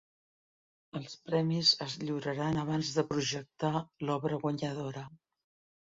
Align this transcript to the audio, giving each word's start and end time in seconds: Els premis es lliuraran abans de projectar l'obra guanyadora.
Els 0.99 1.13
premis 1.27 1.75
es 1.87 1.99
lliuraran 2.05 2.59
abans 2.65 2.91
de 2.99 3.07
projectar 3.13 3.73
l'obra 4.09 4.45
guanyadora. 4.45 5.11